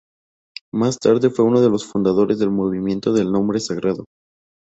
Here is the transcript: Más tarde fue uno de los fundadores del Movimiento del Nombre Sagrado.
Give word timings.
Más 0.73 0.97
tarde 0.97 1.29
fue 1.29 1.45
uno 1.45 1.61
de 1.61 1.69
los 1.69 1.85
fundadores 1.85 2.39
del 2.39 2.49
Movimiento 2.49 3.13
del 3.13 3.31
Nombre 3.31 3.59
Sagrado. 3.59 4.05